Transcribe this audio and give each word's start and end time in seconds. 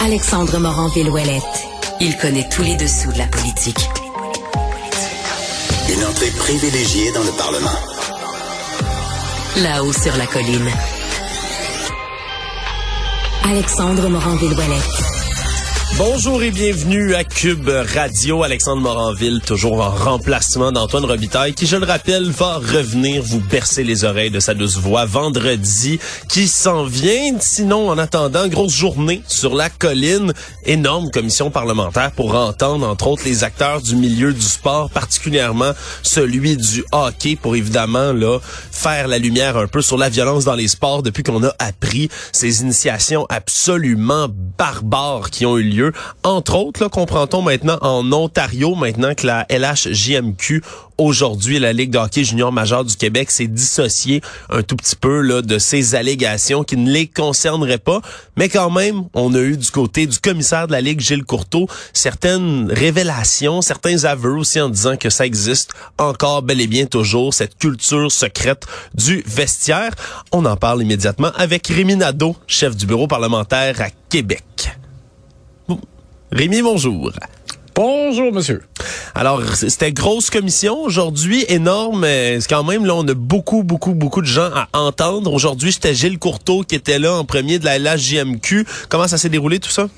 Alexandre 0.00 0.58
Morin-Villouellette. 0.58 1.66
Il 2.00 2.16
connaît 2.18 2.48
tous 2.48 2.62
les 2.62 2.76
dessous 2.76 3.10
de 3.12 3.18
la 3.18 3.26
politique. 3.26 3.88
Une 5.88 6.04
entrée 6.04 6.30
privilégiée 6.30 7.12
dans 7.12 7.22
le 7.22 7.32
Parlement. 7.32 7.78
Là-haut 9.56 9.92
sur 9.92 10.16
la 10.16 10.26
colline. 10.26 10.70
Alexandre 13.44 14.08
Morin-Villouellette. 14.08 15.15
Bonjour 15.98 16.42
et 16.42 16.50
bienvenue 16.50 17.14
à 17.14 17.24
Cube 17.24 17.70
Radio. 17.70 18.42
Alexandre 18.42 18.82
Moranville, 18.82 19.40
toujours 19.40 19.80
en 19.80 19.88
remplacement 19.88 20.70
d'Antoine 20.70 21.06
Robitaille, 21.06 21.54
qui, 21.54 21.66
je 21.66 21.76
le 21.76 21.86
rappelle, 21.86 22.30
va 22.30 22.58
revenir 22.58 23.22
vous 23.22 23.40
bercer 23.40 23.82
les 23.82 24.04
oreilles 24.04 24.30
de 24.30 24.38
sa 24.38 24.52
douce 24.52 24.76
voix 24.76 25.06
vendredi, 25.06 25.98
qui 26.28 26.48
s'en 26.48 26.84
vient. 26.84 27.38
Sinon, 27.40 27.88
en 27.88 27.96
attendant, 27.96 28.46
grosse 28.46 28.74
journée 28.74 29.22
sur 29.26 29.54
la 29.54 29.70
colline, 29.70 30.34
énorme 30.66 31.10
commission 31.10 31.50
parlementaire 31.50 32.12
pour 32.12 32.34
entendre, 32.34 32.86
entre 32.86 33.06
autres, 33.06 33.22
les 33.24 33.42
acteurs 33.42 33.80
du 33.80 33.96
milieu 33.96 34.34
du 34.34 34.42
sport, 34.42 34.90
particulièrement 34.90 35.72
celui 36.02 36.58
du 36.58 36.84
hockey, 36.92 37.36
pour 37.36 37.56
évidemment, 37.56 38.12
là, 38.12 38.38
faire 38.70 39.08
la 39.08 39.16
lumière 39.16 39.56
un 39.56 39.66
peu 39.66 39.80
sur 39.80 39.96
la 39.96 40.10
violence 40.10 40.44
dans 40.44 40.56
les 40.56 40.68
sports 40.68 41.02
depuis 41.02 41.22
qu'on 41.22 41.42
a 41.42 41.54
appris 41.58 42.10
ces 42.32 42.60
initiations 42.60 43.24
absolument 43.30 44.28
barbares 44.58 45.30
qui 45.30 45.46
ont 45.46 45.56
eu 45.56 45.62
lieu 45.62 45.85
entre 46.22 46.56
autres, 46.56 46.82
là, 46.82 46.88
comprend-on 46.88 47.42
maintenant 47.42 47.78
en 47.82 48.10
Ontario, 48.12 48.74
maintenant 48.74 49.14
que 49.14 49.26
la 49.26 49.46
LHJMQ 49.50 50.62
aujourd'hui, 50.98 51.58
la 51.58 51.72
Ligue 51.72 51.90
de 51.90 52.22
junior 52.22 52.52
majeur 52.52 52.84
du 52.84 52.96
Québec 52.96 53.30
s'est 53.30 53.46
dissociée 53.46 54.22
un 54.50 54.62
tout 54.62 54.76
petit 54.76 54.96
peu 54.96 55.42
de 55.42 55.58
ces 55.58 55.94
allégations 55.94 56.64
qui 56.64 56.76
ne 56.76 56.90
les 56.90 57.06
concerneraient 57.06 57.78
pas. 57.78 58.00
Mais 58.36 58.48
quand 58.48 58.70
même, 58.70 59.04
on 59.14 59.34
a 59.34 59.38
eu 59.38 59.56
du 59.56 59.70
côté 59.70 60.06
du 60.06 60.18
commissaire 60.18 60.66
de 60.66 60.72
la 60.72 60.80
Ligue, 60.80 61.00
Gilles 61.00 61.24
Courteau, 61.24 61.68
certaines 61.92 62.70
révélations, 62.72 63.62
certains 63.62 64.04
aveux 64.04 64.36
aussi 64.36 64.60
en 64.60 64.68
disant 64.68 64.96
que 64.96 65.10
ça 65.10 65.26
existe 65.26 65.72
encore 65.98 66.42
bel 66.42 66.60
et 66.60 66.66
bien 66.66 66.86
toujours, 66.86 67.34
cette 67.34 67.58
culture 67.58 68.10
secrète 68.10 68.66
du 68.94 69.22
vestiaire. 69.26 69.92
On 70.32 70.44
en 70.44 70.56
parle 70.56 70.82
immédiatement 70.82 71.30
avec 71.36 71.66
Rémi 71.66 71.96
Nadeau, 71.96 72.36
chef 72.46 72.76
du 72.76 72.86
bureau 72.86 73.06
parlementaire 73.06 73.80
à 73.80 73.88
Québec. 74.08 74.76
Rémi, 76.32 76.60
bonjour. 76.60 77.12
Bonjour, 77.74 78.32
monsieur. 78.32 78.62
Alors, 79.14 79.42
c'était 79.54 79.92
grosse 79.92 80.28
commission 80.28 80.82
aujourd'hui, 80.82 81.44
énorme. 81.48 82.00
mais 82.00 82.40
C'est 82.40 82.48
quand 82.48 82.64
même, 82.64 82.84
là, 82.84 82.94
on 82.96 83.06
a 83.06 83.14
beaucoup, 83.14 83.62
beaucoup, 83.62 83.94
beaucoup 83.94 84.22
de 84.22 84.26
gens 84.26 84.50
à 84.52 84.68
entendre. 84.72 85.32
Aujourd'hui, 85.32 85.72
c'était 85.72 85.94
Gilles 85.94 86.18
Courteau 86.18 86.62
qui 86.62 86.74
était 86.74 86.98
là 86.98 87.14
en 87.14 87.24
premier 87.24 87.58
de 87.58 87.64
la 87.64 87.78
LHJMQ. 87.78 88.66
Comment 88.88 89.06
ça 89.06 89.18
s'est 89.18 89.28
déroulé 89.28 89.60
tout 89.60 89.70
ça? 89.70 89.88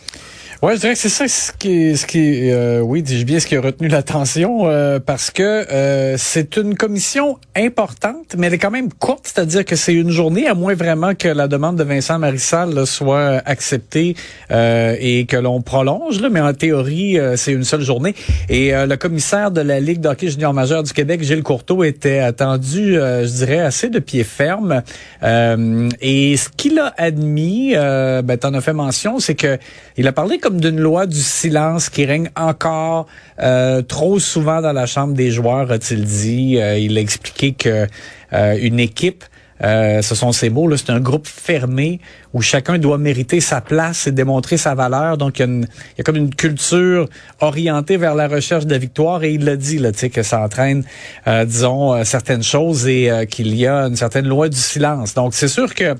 Ouais, 0.61 0.75
je 0.75 0.81
dirais 0.81 0.95
que 0.95 0.99
c'est 0.99 1.09
ça 1.09 1.29
ce 1.29 1.53
qui, 1.53 1.97
ce 1.97 2.05
qui, 2.05 2.51
euh, 2.51 2.81
oui, 2.81 3.01
dis-je 3.01 3.25
bien, 3.25 3.39
ce 3.39 3.47
qui 3.47 3.55
a 3.55 3.61
retenu 3.61 3.87
l'attention, 3.87 4.69
euh, 4.69 4.99
parce 4.99 5.31
que 5.31 5.41
euh, 5.45 6.17
c'est 6.19 6.57
une 6.57 6.75
commission 6.75 7.39
importante, 7.55 8.35
mais 8.37 8.49
elle 8.49 8.55
est 8.55 8.59
quand 8.59 8.73
même 8.73 8.93
courte, 8.93 9.31
c'est-à-dire 9.33 9.65
que 9.65 9.77
c'est 9.77 9.95
une 9.95 10.11
journée, 10.11 10.49
à 10.49 10.55
moins 10.55 10.75
vraiment 10.75 11.15
que 11.15 11.29
la 11.29 11.47
demande 11.47 11.77
de 11.77 11.85
Vincent 11.85 12.19
Marissal 12.19 12.75
là, 12.75 12.87
soit 12.87 13.41
acceptée 13.47 14.17
et 14.51 15.27
que 15.29 15.37
l'on 15.37 15.63
prolonge, 15.63 16.21
là, 16.21 16.29
mais 16.29 16.41
en 16.41 16.53
théorie, 16.53 17.19
c'est 17.37 17.53
une 17.53 17.63
seule 17.63 17.83
journée. 17.83 18.17
Et 18.49 18.73
le 18.73 18.97
commissaire 18.97 19.53
de 19.53 19.61
la 19.61 19.79
Ligue 19.79 20.01
d'hockey 20.01 20.29
junior 20.29 20.55
majeur 20.55 20.83
du 20.83 20.93
Québec, 20.93 21.23
Gilles 21.23 21.43
Courteau, 21.43 21.85
était 21.85 22.19
attendu, 22.19 22.95
je 22.95 23.37
dirais, 23.37 23.61
assez 23.61 23.91
de 23.91 23.99
pied 23.99 24.25
ferme. 24.25 24.83
et 25.23 26.37
ce 26.37 26.49
qu'il 26.57 26.79
a 26.79 26.95
admis, 26.97 27.75
ben, 27.75 28.37
t'en 28.39 28.55
as 28.55 28.61
fait 28.61 28.73
mention, 28.73 29.21
c'est 29.21 29.35
que 29.37 29.59
il 29.97 30.07
a 30.07 30.13
parlé 30.13 30.39
comme 30.39 30.48
d'une 30.57 30.81
loi 30.81 31.07
du 31.07 31.21
silence 31.21 31.89
qui 31.89 32.05
règne 32.05 32.31
encore 32.37 33.07
euh, 33.41 33.83
trop 33.83 34.19
souvent 34.19 34.61
dans 34.61 34.73
la 34.73 34.87
chambre 34.87 35.15
des 35.15 35.31
joueurs, 35.31 35.71
a-t-il 35.71 36.05
dit. 36.05 36.59
Euh, 36.59 36.79
il 36.79 36.97
a 36.99 37.01
expliqué 37.01 37.53
que 37.53 37.87
euh, 38.33 38.59
une 38.61 38.81
équipe 38.81 39.25
ce 39.61 40.15
sont 40.15 40.31
ces 40.31 40.51
mots, 40.51 40.77
c'est 40.77 40.91
un 40.91 41.01
groupe 41.01 41.27
fermé 41.27 41.99
où 42.33 42.41
chacun 42.41 42.79
doit 42.79 42.97
mériter 42.97 43.41
sa 43.41 43.61
place 43.61 44.07
et 44.07 44.13
démontrer 44.13 44.57
sa 44.57 44.77
valeur. 44.77 45.19
Donc, 45.19 45.41
il 45.41 45.43
y 45.43 45.43
a, 45.43 45.47
une, 45.47 45.67
comme 46.05 46.15
une 46.15 46.33
culture 46.33 47.09
orientée 47.41 47.97
vers 47.97 48.15
la 48.15 48.29
recherche 48.29 48.67
de 48.67 48.71
la 48.71 48.79
victoire 48.79 49.25
et 49.25 49.33
il 49.33 49.45
l'a 49.45 49.57
dit, 49.57 49.79
là, 49.79 49.91
que 49.91 50.23
ça 50.23 50.43
entraîne, 50.43 50.85
disons, 51.27 52.05
certaines 52.05 52.45
choses 52.45 52.87
et 52.87 53.27
qu'il 53.29 53.53
y 53.57 53.67
a 53.67 53.87
une 53.87 53.97
certaine 53.97 54.29
loi 54.29 54.49
du 54.49 54.57
silence. 54.57 55.15
Donc, 55.15 55.35
c'est 55.35 55.49
sûr 55.49 55.75
que 55.75 55.97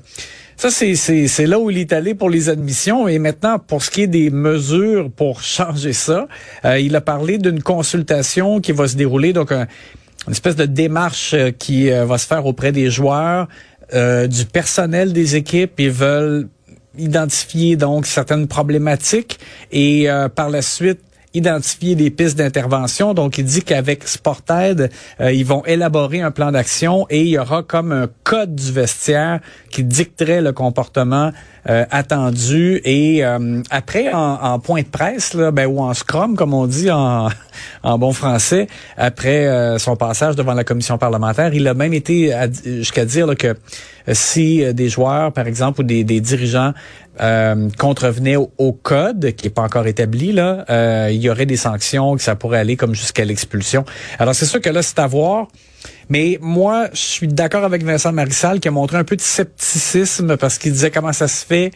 ça, 0.59 0.69
c'est 0.69 1.45
là 1.45 1.57
où 1.57 1.71
il 1.71 1.77
est 1.77 1.93
allé 1.93 2.13
pour 2.13 2.29
les 2.29 2.49
admissions. 2.49 3.07
Et 3.07 3.17
maintenant, 3.17 3.59
pour 3.59 3.81
ce 3.81 3.89
qui 3.89 4.01
est 4.01 4.07
des 4.07 4.29
mesures 4.29 5.09
pour 5.09 5.41
changer 5.41 5.93
ça, 5.93 6.27
euh, 6.65 6.77
il 6.77 6.97
a 6.97 7.01
parlé 7.01 7.37
d'une 7.37 7.63
consultation 7.63 8.59
qui 8.59 8.73
va 8.73 8.89
se 8.89 8.97
dérouler, 8.97 9.31
donc 9.31 9.53
une 9.53 9.67
espèce 10.29 10.57
de 10.57 10.65
démarche 10.65 11.33
euh, 11.33 11.51
qui 11.51 11.89
euh, 11.89 12.03
va 12.03 12.17
se 12.17 12.27
faire 12.27 12.45
auprès 12.45 12.73
des 12.73 12.91
joueurs, 12.91 13.47
du 13.93 14.45
personnel 14.51 15.13
des 15.13 15.37
équipes. 15.37 15.79
Ils 15.79 15.91
veulent 15.91 16.49
identifier 16.97 17.77
donc 17.77 18.05
certaines 18.05 18.47
problématiques 18.47 19.39
et 19.71 20.07
par 20.35 20.49
la 20.49 20.61
suite 20.61 20.99
identifier 21.39 21.95
des 21.95 22.11
pistes 22.11 22.37
d'intervention. 22.37 23.13
Donc, 23.13 23.37
il 23.37 23.45
dit 23.45 23.61
qu'avec 23.61 24.07
Sportaid, 24.07 24.91
euh, 25.19 25.31
ils 25.31 25.45
vont 25.45 25.65
élaborer 25.65 26.21
un 26.21 26.31
plan 26.31 26.51
d'action 26.51 27.07
et 27.09 27.21
il 27.21 27.29
y 27.29 27.37
aura 27.37 27.63
comme 27.63 27.91
un 27.91 28.07
code 28.23 28.55
du 28.55 28.71
vestiaire 28.71 29.39
qui 29.71 29.83
dicterait 29.83 30.41
le 30.41 30.51
comportement 30.51 31.31
euh, 31.69 31.85
attendu. 31.91 32.81
Et 32.83 33.25
euh, 33.25 33.61
après, 33.69 34.13
en, 34.13 34.59
point 34.59 34.81
de 34.81 34.87
presse, 34.87 35.33
là, 35.33 35.51
ben, 35.51 35.65
ou 35.65 35.79
en 35.79 35.93
scrum, 35.93 36.35
comme 36.35 36.53
on 36.53 36.67
dit 36.67 36.91
en, 36.91 37.29
en 37.83 37.97
bon 37.97 38.13
français, 38.13 38.67
après 38.97 39.77
son 39.79 39.95
passage 39.95 40.35
devant 40.35 40.53
la 40.53 40.63
commission 40.63 40.97
parlementaire, 40.97 41.53
il 41.53 41.67
a 41.67 41.73
même 41.73 41.93
été 41.93 42.33
jusqu'à 42.63 43.05
dire 43.05 43.27
là, 43.27 43.35
que 43.35 43.55
si 44.11 44.73
des 44.73 44.89
joueurs, 44.89 45.31
par 45.31 45.47
exemple, 45.47 45.81
ou 45.81 45.83
des, 45.83 46.03
des 46.03 46.19
dirigeants 46.19 46.73
euh, 47.21 47.69
contrevenaient 47.77 48.35
au, 48.35 48.71
code, 48.71 49.33
qui 49.35 49.45
n'est 49.45 49.53
pas 49.53 49.63
encore 49.63 49.87
établi, 49.87 50.31
là, 50.31 50.65
euh, 50.69 51.09
il 51.11 51.21
y 51.21 51.29
aurait 51.29 51.45
des 51.45 51.57
sanctions, 51.57 52.15
que 52.15 52.21
ça 52.21 52.35
pourrait 52.35 52.59
aller 52.59 52.77
comme 52.77 52.95
jusqu'à 52.95 53.25
l'expulsion. 53.25 53.85
Alors 54.19 54.35
c'est 54.35 54.45
sûr 54.45 54.61
que 54.61 54.69
là, 54.69 54.81
c'est 54.81 54.99
à 54.99 55.07
voir. 55.07 55.47
Mais 56.09 56.37
moi, 56.41 56.87
je 56.91 56.99
suis 56.99 57.27
d'accord 57.27 57.63
avec 57.63 57.83
Vincent 57.83 58.11
Marissal 58.11 58.59
qui 58.59 58.67
a 58.67 58.71
montré 58.71 58.97
un 58.97 59.03
peu 59.03 59.15
de 59.15 59.21
scepticisme 59.21 60.37
parce 60.37 60.57
qu'il 60.57 60.71
disait 60.71 60.91
comment 60.91 61.13
ça 61.13 61.27
se 61.27 61.45
fait 61.45 61.71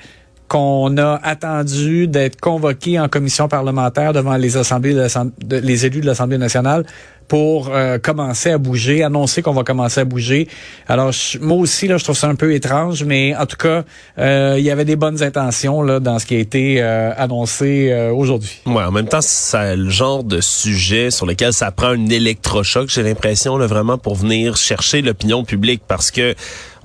qu'on 0.48 0.98
a 0.98 1.20
attendu 1.24 2.08
d'être 2.08 2.40
convoqué 2.40 3.00
en 3.00 3.08
commission 3.08 3.48
parlementaire 3.48 4.14
devant 4.14 4.36
les 4.36 4.58
assemblées 4.58 4.94
de 4.94 5.58
les 5.58 5.86
élus 5.86 6.02
de 6.02 6.06
l'Assemblée 6.06 6.38
nationale 6.38 6.86
pour 7.28 7.70
euh, 7.70 7.98
commencer 7.98 8.52
à 8.52 8.58
bouger, 8.58 9.04
annoncer 9.04 9.42
qu'on 9.42 9.54
va 9.54 9.64
commencer 9.64 10.02
à 10.02 10.06
bouger. 10.06 10.48
Alors 10.88 11.12
moi 11.42 11.58
aussi 11.58 11.88
là, 11.88 11.98
je 11.98 12.04
trouve 12.04 12.18
ça 12.18 12.28
un 12.28 12.36
peu 12.36 12.54
étrange, 12.54 13.04
mais 13.04 13.36
en 13.36 13.46
tout 13.46 13.58
cas, 13.58 13.84
euh, 14.20 14.56
il 14.58 14.64
y 14.64 14.72
avait 14.72 14.86
des 14.86 14.96
bonnes 14.96 15.24
intentions 15.24 15.82
là 15.82 16.00
dans 16.00 16.20
ce 16.20 16.26
qui 16.26 16.36
a 16.36 16.40
été 16.40 16.82
euh, 16.82 17.12
annoncé 17.18 17.94
aujourd'hui. 18.14 18.62
Ouais, 18.66 18.84
en 18.84 18.92
même 18.92 19.08
temps, 19.08 19.22
c'est 19.22 19.76
le 19.76 19.90
genre 19.90 20.24
de 20.24 20.42
sujet 20.42 21.12
sur 21.12 21.26
lequel 21.26 21.54
ça 21.54 21.72
prend 21.72 21.90
un 21.90 22.08
électrochoc, 22.08 22.90
j'ai 22.90 23.04
l'impression 23.04 23.58
là 23.58 23.68
vraiment 23.68 23.98
pour 23.98 24.16
venir 24.16 24.58
chercher 24.58 25.02
l'opinion 25.02 25.44
publique 25.44 25.82
parce 25.88 26.12
que 26.12 26.36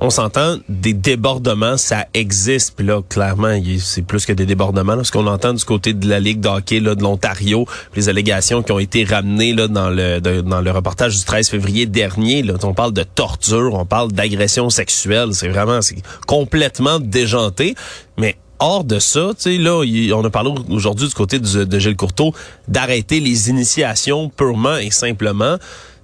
on 0.01 0.11
s'entend, 0.11 0.59
des 0.69 0.93
débordements, 0.93 1.77
ça 1.77 2.07
existe. 2.15 2.75
Puis 2.77 2.87
là, 2.87 3.03
clairement, 3.09 3.61
c'est 3.81 4.03
plus 4.03 4.27
que 4.27 4.33
des 4.33 4.47
débordements. 4.47 4.95
Là, 4.95 5.03
ce 5.03 5.11
qu'on 5.11 5.27
entend 5.27 5.53
du 5.53 5.65
côté 5.65 5.93
de 5.93 6.09
la 6.09 6.21
Ligue 6.21 6.39
d'hockey 6.39 6.81
de 6.81 7.03
l'Ontario, 7.03 7.67
les 7.97 8.09
allégations 8.09 8.63
qui 8.63 8.71
ont 8.71 8.79
été 8.79 9.03
ramenées 9.03 9.53
là, 9.53 9.67
dans, 9.67 9.91
le, 9.91 10.21
dans 10.43 10.61
le 10.61 10.71
reportage 10.71 11.17
du 11.17 11.25
13 11.25 11.49
février 11.49 11.87
dernier, 11.87 12.43
là, 12.43 12.55
on 12.63 12.75
parle 12.75 12.93
de 12.93 13.03
torture, 13.03 13.75
on 13.75 13.85
parle 13.85 14.13
d'agression 14.13 14.71
sexuelle. 14.71 15.31
C'est 15.33 15.49
vraiment 15.49 15.81
complètement 16.27 17.01
déjanté. 17.01 17.75
Mais 18.17 18.37
hors 18.59 18.85
de 18.85 18.99
ça, 18.99 19.31
on 19.47 20.25
a 20.25 20.31
parlé 20.31 20.55
aujourd'hui 20.71 21.09
du 21.09 21.15
côté 21.15 21.39
de, 21.39 21.65
de 21.65 21.79
Gilles 21.79 21.97
Courteau 21.97 22.35
d'arrêter 22.67 23.21
les 23.21 23.51
initiations 23.51 24.29
purement 24.29 24.77
et 24.77 24.91
simplement 24.91 25.59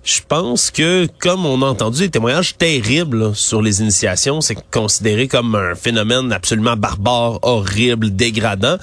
je 0.04 0.20
pense 0.28 0.70
que, 0.70 1.08
comme 1.18 1.46
on 1.46 1.62
a 1.62 1.66
entendu 1.66 2.00
des 2.00 2.10
témoignages 2.10 2.58
terribles 2.58 3.34
sur 3.34 3.62
les 3.62 3.80
initiations, 3.80 4.42
c'est 4.42 4.58
considéré 4.70 5.28
comme 5.28 5.54
un 5.54 5.74
phénomène 5.74 6.30
absolument 6.30 6.76
barbare, 6.76 7.38
horrible, 7.40 8.14
dégradant. 8.14 8.76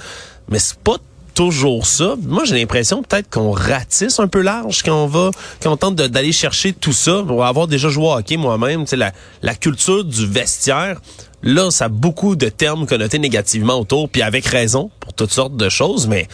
Mais 0.48 0.58
c'est 0.58 0.78
pas 0.78 0.96
toujours 1.34 1.86
ça. 1.86 2.14
Moi, 2.22 2.44
j'ai 2.44 2.56
l'impression 2.56 3.02
peut-être 3.02 3.30
qu'on 3.30 3.50
ratisse 3.52 4.20
un 4.20 4.28
peu 4.28 4.40
large 4.40 4.82
quand 4.82 5.04
on 5.04 5.06
va, 5.06 5.30
quand 5.62 5.76
tente 5.76 5.96
d'aller 5.96 6.32
chercher 6.32 6.72
tout 6.72 6.92
ça. 6.92 7.22
Pour 7.26 7.44
avoir 7.44 7.68
déjà 7.68 7.88
joué 7.88 8.06
au 8.06 8.12
hockey 8.12 8.36
moi-même, 8.36 8.84
la, 8.92 9.12
la 9.42 9.54
culture 9.54 10.04
du 10.04 10.26
vestiaire, 10.26 11.00
là, 11.42 11.70
ça 11.70 11.86
a 11.86 11.88
beaucoup 11.88 12.36
de 12.36 12.48
termes 12.48 12.86
connotés 12.86 13.18
négativement 13.18 13.78
autour, 13.78 14.08
puis 14.08 14.22
avec 14.22 14.46
raison 14.46 14.90
pour 15.00 15.12
toutes 15.12 15.32
sortes 15.32 15.56
de 15.56 15.68
choses, 15.68 16.06
mais 16.06 16.28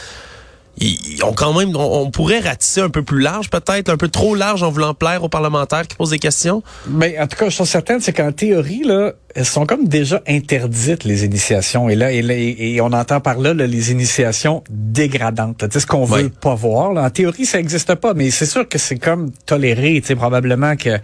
on 1.23 1.33
quand 1.33 1.53
même, 1.59 1.75
on, 1.77 2.11
pourrait 2.11 2.41
ratisser 2.41 2.81
un 2.81 2.91
peu 2.91 3.03
plus 3.03 3.21
large, 3.21 3.51
peut-être 3.51 3.89
un 3.89 3.97
peu 3.97 4.09
trop 4.09 4.35
large 4.35 4.63
en 4.63 4.71
voulant 4.71 4.95
plaire 4.95 5.25
aux 5.25 5.29
parlementaires 5.29 5.87
qui 5.87 5.97
posent 5.97 6.11
des 6.11 6.19
questions. 6.19 6.63
Mais 6.89 7.19
en 7.19 7.27
tout 7.27 7.37
cas, 7.37 7.49
je 7.49 7.55
suis 7.55 7.67
certaine, 7.67 8.01
c'est 8.01 8.13
qu'en 8.13 8.33
théorie 8.33 8.83
là, 8.85 9.13
elles 9.35 9.45
sont 9.45 9.67
comme 9.67 9.87
déjà 9.87 10.23
interdites 10.27 11.05
les 11.05 11.25
initiations. 11.25 11.89
Et 11.89 11.95
là, 11.95 12.13
et, 12.13 12.81
on 12.81 12.93
entend 12.93 13.21
par 13.21 13.39
là, 13.39 13.55
les 13.55 13.93
initiations 13.93 14.65
dégradantes. 14.71 15.65
C'est 15.71 15.81
ce 15.81 15.87
qu'on 15.87 16.05
veut 16.05 16.29
pas 16.29 16.55
voir. 16.55 16.93
Là. 16.93 17.05
En 17.05 17.11
théorie, 17.11 17.47
ça 17.47 17.59
n'existe 17.59 17.95
pas, 17.97 18.15
mais 18.15 18.31
c'est 18.31 18.47
sûr 18.47 18.69
que 18.69 18.79
c'est 18.79 18.99
comme 18.99 19.31
toléré. 19.47 20.01
Tu 20.01 20.09
sais, 20.09 20.17
probablement 20.17 20.77
que 20.77 20.99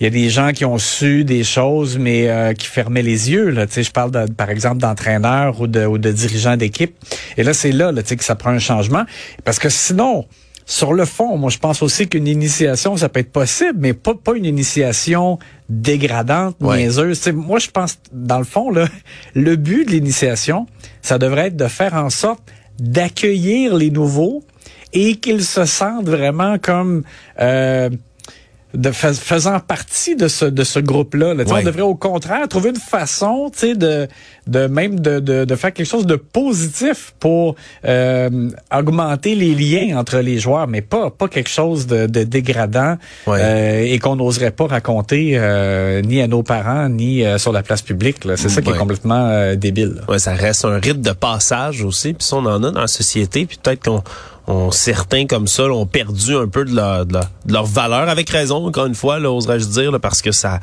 il 0.00 0.04
y 0.04 0.06
a 0.06 0.10
des 0.10 0.30
gens 0.30 0.52
qui 0.52 0.64
ont 0.64 0.78
su 0.78 1.24
des 1.24 1.44
choses, 1.44 1.98
mais 1.98 2.28
euh, 2.28 2.54
qui 2.54 2.66
fermaient 2.66 3.02
les 3.02 3.30
yeux. 3.30 3.50
Là. 3.50 3.66
Tu 3.66 3.74
sais, 3.74 3.82
je 3.82 3.90
parle, 3.90 4.10
de, 4.10 4.32
par 4.32 4.48
exemple, 4.48 4.78
d'entraîneurs 4.78 5.60
ou 5.60 5.66
de, 5.66 5.84
ou 5.84 5.98
de 5.98 6.10
dirigeants 6.10 6.56
d'équipe. 6.56 6.96
Et 7.36 7.42
là, 7.42 7.52
c'est 7.52 7.70
là, 7.70 7.92
là 7.92 8.02
tu 8.02 8.08
sais, 8.08 8.16
que 8.16 8.24
ça 8.24 8.34
prend 8.34 8.50
un 8.50 8.58
changement. 8.58 9.04
Parce 9.44 9.58
que 9.58 9.68
sinon, 9.68 10.26
sur 10.64 10.94
le 10.94 11.04
fond, 11.04 11.36
moi, 11.36 11.50
je 11.50 11.58
pense 11.58 11.82
aussi 11.82 12.08
qu'une 12.08 12.26
initiation, 12.26 12.96
ça 12.96 13.10
peut 13.10 13.20
être 13.20 13.32
possible, 13.32 13.74
mais 13.76 13.92
pas, 13.92 14.14
pas 14.14 14.34
une 14.36 14.46
initiation 14.46 15.38
dégradante, 15.68 16.58
niaiseuse. 16.62 17.20
Tu 17.20 17.32
moi, 17.32 17.58
je 17.58 17.68
pense, 17.68 17.98
dans 18.10 18.38
le 18.38 18.44
fond, 18.44 18.70
là, 18.70 18.86
le 19.34 19.56
but 19.56 19.84
de 19.84 19.90
l'initiation, 19.90 20.66
ça 21.02 21.18
devrait 21.18 21.48
être 21.48 21.56
de 21.56 21.68
faire 21.68 21.92
en 21.92 22.08
sorte 22.08 22.42
d'accueillir 22.78 23.76
les 23.76 23.90
nouveaux 23.90 24.44
et 24.94 25.16
qu'ils 25.16 25.44
se 25.44 25.66
sentent 25.66 26.08
vraiment 26.08 26.56
comme... 26.58 27.02
Euh, 27.38 27.90
de 28.74 28.90
faisant 28.92 29.58
partie 29.60 30.16
de 30.16 30.28
ce 30.28 30.44
de 30.44 30.64
ce 30.64 30.78
groupe-là. 30.78 31.34
Là. 31.34 31.44
On 31.48 31.62
devrait 31.62 31.82
au 31.82 31.94
contraire 31.94 32.46
trouver 32.48 32.70
une 32.70 32.76
façon, 32.76 33.50
tu 33.52 33.58
sais, 33.58 33.74
de 33.74 34.08
de 34.46 34.66
même 34.66 34.98
de, 34.98 35.20
de, 35.20 35.44
de, 35.44 35.54
faire 35.54 35.72
quelque 35.72 35.86
chose 35.86 36.06
de 36.06 36.16
positif 36.16 37.12
pour 37.20 37.54
euh, 37.84 38.50
augmenter 38.74 39.34
les 39.34 39.54
liens 39.54 39.98
entre 39.98 40.18
les 40.18 40.38
joueurs, 40.38 40.66
mais 40.66 40.80
pas 40.80 41.10
pas 41.10 41.28
quelque 41.28 41.50
chose 41.50 41.86
de, 41.86 42.06
de 42.06 42.24
dégradant 42.24 42.96
euh, 43.28 43.82
et 43.82 43.98
qu'on 43.98 44.16
n'oserait 44.16 44.50
pas 44.50 44.66
raconter 44.66 45.32
euh, 45.34 46.02
ni 46.02 46.20
à 46.20 46.26
nos 46.26 46.42
parents 46.42 46.88
ni 46.88 47.24
euh, 47.24 47.38
sur 47.38 47.52
la 47.52 47.62
place 47.62 47.82
publique. 47.82 48.16
C'est 48.36 48.48
ça 48.48 48.62
qui 48.62 48.70
est 48.70 48.78
complètement 48.78 49.28
euh, 49.28 49.54
débile. 49.54 50.02
Ouais, 50.08 50.18
ça 50.18 50.32
reste 50.32 50.64
un 50.64 50.78
rite 50.78 51.00
de 51.00 51.12
passage 51.12 51.82
aussi, 51.82 52.14
puis 52.14 52.26
on 52.32 52.46
en 52.46 52.62
a 52.62 52.70
dans 52.70 52.80
la 52.80 52.86
société, 52.86 53.46
puis 53.46 53.58
peut-être 53.62 53.84
qu'on 53.84 54.02
certains 54.72 55.26
comme 55.26 55.46
ça 55.46 55.64
ont 55.64 55.86
perdu 55.86 56.36
un 56.36 56.48
peu 56.48 56.64
de 56.64 56.74
leur, 56.74 57.66
valeur, 57.66 58.08
avec 58.08 58.30
raison, 58.30 58.66
encore 58.66 58.86
une 58.86 58.94
fois, 58.94 59.18
oserais-je 59.18 59.66
dire, 59.66 60.00
parce 60.00 60.22
que 60.22 60.32
ça 60.32 60.60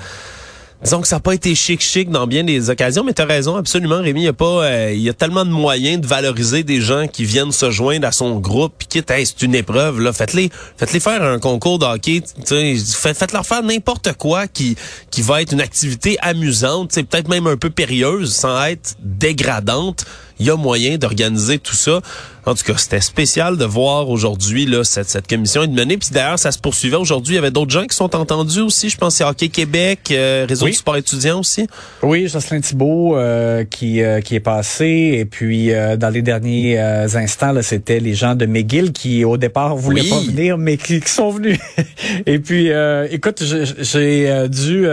disons 0.84 1.02
que 1.02 1.08
ça 1.08 1.16
n'a 1.16 1.20
pas 1.22 1.34
été 1.34 1.56
chic 1.56 1.82
chic 1.82 2.10
dans 2.10 2.28
bien 2.28 2.44
des 2.44 2.70
occasions, 2.70 3.04
mais 3.04 3.14
tu 3.14 3.22
as 3.22 3.26
raison 3.26 3.56
absolument 3.56 4.00
Rémi, 4.00 4.22
il 4.22 4.26
y 4.26 4.28
a 4.28 4.34
euh, 4.40 4.94
y 4.94 5.10
a 5.10 5.14
tellement 5.14 5.44
de 5.44 5.50
moyens 5.50 6.00
de 6.02 6.08
valoriser 6.08 6.64
des 6.64 6.82
gens 6.82 7.08
qui 7.08 7.26
viennent 7.26 7.52
se 7.52 7.72
joindre 7.72 8.08
à 8.08 8.12
son 8.12 8.40
groupe 8.40 8.74
puis 8.78 8.88
quitte 8.88 9.12
c'est 9.12 9.42
une 9.42 9.56
épreuve 9.56 10.00
là, 10.02 10.14
faites-les 10.14 10.52
faites-les 10.78 11.00
faire 11.00 11.24
un 11.24 11.40
concours 11.40 11.80
de 11.80 11.86
hockey, 11.86 12.22
faites, 12.46 13.18
faites 13.18 13.32
leur 13.34 13.46
faire 13.46 13.64
n'importe 13.64 14.14
quoi 14.14 14.48
qui 14.48 14.76
qui 15.10 15.22
va 15.22 15.42
être 15.42 15.52
une 15.52 15.62
activité 15.62 16.18
amusante, 16.22 16.92
c'est 16.94 17.04
peut-être 17.04 17.28
même 17.28 17.48
un 17.48 17.58
peu 17.58 17.70
périlleuse 17.70 18.34
sans 18.34 18.64
être 18.66 18.96
dégradante 19.00 20.06
il 20.40 20.46
y 20.46 20.52
a 20.52 20.56
moyen 20.56 20.98
d'organiser 20.98 21.58
tout 21.58 21.76
ça. 21.76 22.02
En 22.48 22.56
tout 22.56 22.64
cas, 22.64 22.78
c'était 22.78 23.02
spécial 23.02 23.58
de 23.58 23.66
voir 23.66 24.10
aujourd'hui 24.10 24.66
là 24.66 24.86
cette, 24.86 25.10
cette 25.10 25.28
commission 25.28 25.64
être 25.64 25.72
menée. 25.72 25.98
Puis 25.98 26.12
d'ailleurs, 26.14 26.40
ça 26.40 26.54
se 26.54 26.58
poursuivait 26.58 26.96
aujourd'hui. 26.96 27.34
Il 27.34 27.36
y 27.36 27.40
avait 27.40 27.52
d'autres 27.52 27.72
gens 27.72 27.86
qui 27.86 27.94
sont 27.94 28.16
entendus 28.16 28.62
aussi. 28.62 28.90
Je 28.90 28.98
pense 28.98 29.20
à 29.20 29.28
Hockey 29.28 29.50
Québec, 29.50 30.00
euh, 30.12 30.46
Réseau 30.48 30.68
du 30.68 30.72
sport 30.72 30.96
étudiant 30.96 31.42
aussi. 31.42 31.68
Oui, 32.02 32.30
Jocelyn 32.30 32.62
Thibault 32.62 33.18
euh, 33.18 33.66
qui, 33.66 34.02
euh, 34.02 34.22
qui 34.22 34.36
est 34.36 34.40
passé. 34.40 35.18
Et 35.18 35.26
puis, 35.26 35.72
dans 35.98 36.10
les 36.10 36.22
derniers 36.22 36.80
instants, 36.80 37.52
là, 37.52 37.62
c'était 37.64 38.00
les 38.00 38.14
gens 38.14 38.34
de 38.34 38.46
McGill 38.46 38.94
qui, 38.94 39.26
au 39.26 39.36
départ, 39.36 39.76
voulaient 39.76 40.08
pas 40.10 40.22
venir, 40.22 40.58
mais 40.58 40.78
qui, 40.78 41.02
sont 41.06 41.32
venus. 41.32 41.60
et 42.26 42.40
puis, 42.40 42.70
écoute, 43.12 43.44
j'ai 43.44 44.48
dû 44.48 44.88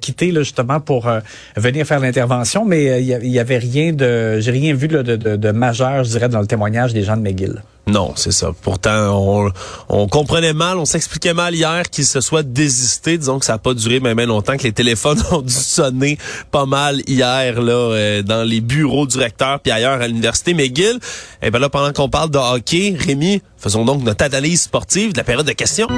quitter 0.00 0.30
là, 0.30 0.42
justement 0.42 0.78
pour 0.78 1.10
venir 1.56 1.84
faire 1.86 1.98
l'intervention, 1.98 2.64
mais 2.64 3.02
il 3.02 3.26
y, 3.26 3.30
y, 3.32 3.38
avait 3.40 3.58
rien 3.58 3.92
de... 3.92 4.38
J'ai 4.38 4.52
rien 4.52 4.74
vu 4.74 4.86
de, 4.86 5.02
de, 5.02 5.50
majeur, 5.50 6.04
je 6.04 6.10
dirais, 6.10 6.28
dans 6.28 6.40
le 6.40 6.46
témoignage 6.46 6.92
des 6.92 6.99
Non, 7.86 8.12
c'est 8.14 8.32
ça. 8.32 8.52
Pourtant, 8.62 9.52
on, 9.88 10.08
comprenait 10.08 10.52
mal, 10.52 10.78
on 10.78 10.84
s'expliquait 10.84 11.34
mal 11.34 11.54
hier 11.54 11.90
qu'il 11.90 12.04
se 12.04 12.20
soit 12.20 12.44
désisté. 12.44 13.18
Disons 13.18 13.38
que 13.38 13.44
ça 13.44 13.54
n'a 13.54 13.58
pas 13.58 13.74
duré 13.74 13.98
même 13.98 14.20
longtemps, 14.20 14.56
que 14.56 14.62
les 14.62 14.72
téléphones 14.72 15.20
ont 15.32 15.42
dû 15.42 15.52
sonner 15.52 16.18
pas 16.50 16.66
mal 16.66 17.02
hier 17.08 17.60
là 17.60 17.72
euh, 17.72 18.22
dans 18.22 18.44
les 18.44 18.60
bureaux 18.60 19.06
du 19.06 19.18
recteur 19.18 19.60
puis 19.60 19.72
ailleurs 19.72 20.00
à 20.00 20.06
l'université 20.06 20.54
McGill. 20.54 20.98
Et 21.42 21.46
eh 21.46 21.50
ben 21.50 21.58
là, 21.58 21.68
pendant 21.68 21.92
qu'on 21.92 22.08
parle 22.08 22.30
de 22.30 22.38
hockey, 22.38 22.96
Rémi, 22.98 23.42
faisons 23.56 23.84
donc 23.84 24.04
notre 24.04 24.24
analyse 24.24 24.62
sportive 24.62 25.12
de 25.12 25.18
la 25.18 25.24
période 25.24 25.46
de 25.46 25.52
questions. 25.52 25.88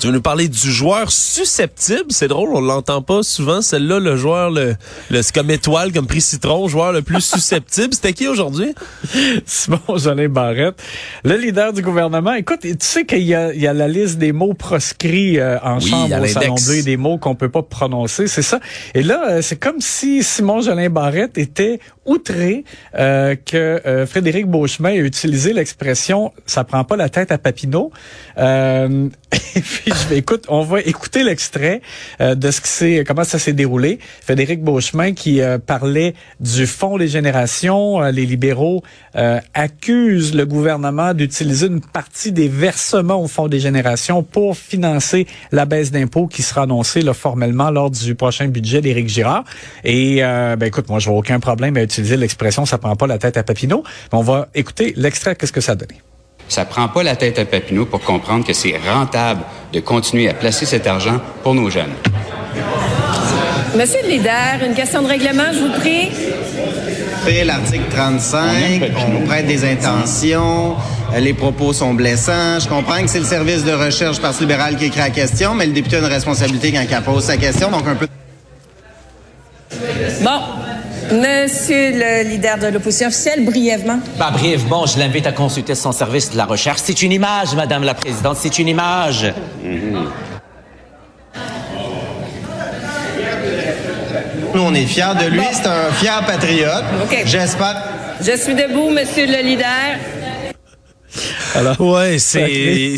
Tu 0.00 0.06
veux 0.06 0.14
nous 0.14 0.22
parler 0.22 0.48
du 0.48 0.72
joueur 0.72 1.12
susceptible? 1.12 2.06
C'est 2.08 2.28
drôle, 2.28 2.48
on 2.54 2.62
l'entend 2.62 3.02
pas 3.02 3.22
souvent. 3.22 3.60
Celle-là, 3.60 4.00
le 4.00 4.16
joueur, 4.16 4.48
le, 4.50 4.74
le 5.10 5.20
c'est 5.20 5.34
comme 5.34 5.50
étoile, 5.50 5.92
comme 5.92 6.06
prix 6.06 6.22
citron, 6.22 6.68
joueur 6.68 6.92
le 6.92 7.02
plus 7.02 7.20
susceptible. 7.20 7.92
C'était 7.92 8.14
qui 8.14 8.26
aujourd'hui? 8.26 8.74
Simon 9.44 9.98
Jolin 9.98 10.30
Barrette, 10.30 10.82
le 11.22 11.36
leader 11.36 11.74
du 11.74 11.82
gouvernement. 11.82 12.32
Écoute, 12.32 12.60
tu 12.62 12.74
sais 12.80 13.04
qu'il 13.04 13.24
y 13.24 13.34
a, 13.34 13.52
il 13.52 13.60
y 13.60 13.66
a 13.66 13.74
la 13.74 13.88
liste 13.88 14.16
des 14.16 14.32
mots 14.32 14.54
proscrits 14.54 15.38
euh, 15.38 15.58
en 15.62 15.80
chambre 15.80 16.18
au 16.18 16.26
Salon 16.26 16.54
2, 16.54 16.82
des 16.82 16.96
mots 16.96 17.18
qu'on 17.18 17.34
peut 17.34 17.50
pas 17.50 17.62
prononcer, 17.62 18.26
c'est 18.26 18.40
ça? 18.40 18.58
Et 18.94 19.02
là, 19.02 19.22
euh, 19.28 19.42
c'est 19.42 19.58
comme 19.58 19.82
si 19.82 20.22
Simon 20.22 20.62
Jolin 20.62 20.88
Barrette 20.88 21.36
était 21.36 21.78
outré 22.06 22.64
euh, 22.98 23.36
que 23.36 23.80
euh, 23.86 24.06
Frédéric 24.06 24.46
Beauchemin 24.46 24.90
ait 24.90 24.96
utilisé 24.98 25.52
l'expression 25.52 26.32
«ça 26.46 26.64
prend 26.64 26.84
pas 26.84 26.96
la 26.96 27.08
tête 27.08 27.30
à 27.30 27.38
Papineau 27.38 27.92
euh, 28.38 29.08
et 29.54 29.60
puis, 29.60 29.92
je 29.92 30.14
vais, 30.14 30.24
on 30.48 30.62
va 30.62 30.80
écouter 30.80 31.22
l'extrait 31.22 31.82
de 32.20 32.50
ce 32.50 32.60
qui 32.60 32.68
s'est, 32.68 33.04
comment 33.06 33.24
ça 33.24 33.38
s'est 33.38 33.52
déroulé. 33.52 33.98
Frédéric 34.22 34.62
Beauchemin 34.62 35.12
qui 35.12 35.40
parlait 35.66 36.14
du 36.40 36.66
Fonds 36.66 36.98
des 36.98 37.08
générations. 37.08 38.00
les 38.10 38.26
libéraux 38.26 38.82
accusent 39.54 40.34
le 40.34 40.46
gouvernement 40.46 41.14
d'utiliser 41.14 41.66
une 41.66 41.80
partie 41.80 42.32
des 42.32 42.48
versements 42.48 43.22
au 43.22 43.28
Fonds 43.28 43.48
des 43.48 43.60
générations 43.60 44.22
pour 44.22 44.56
financer 44.56 45.26
la 45.52 45.64
baisse 45.64 45.90
d'impôts 45.90 46.26
qui 46.26 46.42
sera 46.42 46.62
annoncée 46.62 47.02
là, 47.02 47.14
formellement 47.14 47.70
lors 47.70 47.90
du 47.90 48.14
prochain 48.14 48.48
budget 48.48 48.80
d'Éric 48.80 49.08
Girard. 49.08 49.44
Et 49.84 50.20
ben 50.20 50.62
écoute, 50.62 50.88
moi 50.88 50.98
je 50.98 51.08
vois 51.08 51.18
aucun 51.18 51.38
problème 51.38 51.76
à 51.76 51.82
utiliser 51.82 52.16
l'expression 52.16 52.50
ça 52.70 52.78
prend 52.78 52.96
pas 52.96 53.06
la 53.06 53.18
tête 53.18 53.36
à 53.36 53.42
Papineau. 53.42 53.84
On 54.12 54.22
va 54.22 54.48
écouter 54.54 54.94
l'extrait, 54.96 55.36
qu'est-ce 55.36 55.52
que 55.52 55.60
ça 55.60 55.74
donne. 55.74 56.09
Ça 56.50 56.64
prend 56.64 56.88
pas 56.88 57.04
la 57.04 57.14
tête 57.14 57.38
à 57.38 57.44
Papineau 57.44 57.86
pour 57.86 58.00
comprendre 58.00 58.44
que 58.44 58.52
c'est 58.52 58.74
rentable 58.92 59.42
de 59.72 59.78
continuer 59.78 60.28
à 60.28 60.34
placer 60.34 60.66
cet 60.66 60.84
argent 60.88 61.20
pour 61.44 61.54
nos 61.54 61.70
jeunes. 61.70 61.92
Monsieur 63.76 64.00
le 64.02 64.08
leader, 64.08 64.58
une 64.66 64.74
question 64.74 65.00
de 65.00 65.06
règlement, 65.06 65.44
je 65.52 65.60
vous 65.60 65.78
prie. 65.78 66.10
L'article 67.44 67.84
35, 67.88 68.82
on 69.14 69.26
prête 69.26 69.46
des 69.46 69.64
intentions, 69.64 70.74
les 71.16 71.34
propos 71.34 71.72
sont 71.72 71.94
blessants. 71.94 72.58
Je 72.58 72.68
comprends 72.68 73.00
que 73.00 73.08
c'est 73.08 73.20
le 73.20 73.24
service 73.26 73.64
de 73.64 73.70
recherche 73.70 74.20
Parti 74.20 74.40
libéral 74.40 74.76
qui 74.76 74.86
écrit 74.86 74.98
la 74.98 75.10
question, 75.10 75.54
mais 75.54 75.66
le 75.66 75.72
député 75.72 75.96
a 75.96 75.98
une 76.00 76.06
responsabilité 76.06 76.72
quand 76.72 76.82
il 76.82 77.02
pose 77.02 77.22
sa 77.22 77.36
question, 77.36 77.70
donc 77.70 77.86
un 77.86 77.94
peu... 77.94 78.08
Bon, 80.22 80.40
Monsieur 81.12 81.90
le 81.92 82.28
leader 82.28 82.58
de 82.58 82.68
l'opposition 82.68 83.08
officielle, 83.08 83.44
brièvement. 83.44 83.98
Bah, 84.16 84.30
brièvement, 84.32 84.86
je 84.86 84.96
l'invite 84.98 85.26
à 85.26 85.32
consulter 85.32 85.74
son 85.74 85.90
service 85.90 86.30
de 86.30 86.36
la 86.36 86.44
recherche. 86.44 86.80
C'est 86.84 87.02
une 87.02 87.10
image, 87.10 87.54
Madame 87.56 87.82
la 87.82 87.94
Présidente, 87.94 88.36
c'est 88.40 88.58
une 88.60 88.68
image. 88.68 89.32
Nous, 94.54 94.60
on 94.60 94.72
est 94.72 94.86
fiers 94.86 95.14
de 95.20 95.26
lui. 95.26 95.42
C'est 95.52 95.66
un 95.66 95.90
fier 95.92 96.24
patriote. 96.24 96.84
J'espère. 97.24 97.82
Je 98.20 98.36
suis 98.36 98.54
debout, 98.54 98.90
Monsieur 98.90 99.26
le 99.26 99.42
leader. 99.42 99.98
Alors, 101.56 101.80
ouais, 101.80 102.18
c'est, 102.20 102.96